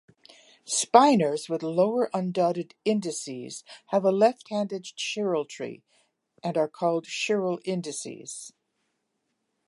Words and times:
Spinors 0.65 1.47
with 1.47 1.61
lower 1.61 2.09
undotted 2.11 2.73
indices 2.83 3.63
have 3.89 4.03
a 4.03 4.11
left-handed 4.11 4.83
chiralty, 4.97 5.83
and 6.43 6.57
are 6.57 6.67
called 6.67 7.05
chiral 7.05 7.59
indices. 7.65 8.51